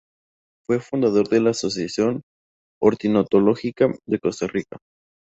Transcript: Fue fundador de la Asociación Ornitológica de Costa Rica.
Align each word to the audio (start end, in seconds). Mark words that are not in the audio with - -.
Fue 0.65 0.79
fundador 0.79 1.29
de 1.29 1.39
la 1.41 1.51
Asociación 1.51 2.23
Ornitológica 2.81 3.85
de 4.07 4.17
Costa 4.17 4.47
Rica. 4.47 4.79